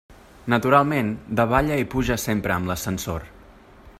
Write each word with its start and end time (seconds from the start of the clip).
Naturalment 0.53 1.11
davalla 1.41 1.77
i 1.83 1.87
puja 1.93 2.19
sempre 2.25 2.57
amb 2.57 2.71
l'ascensor. 2.73 3.31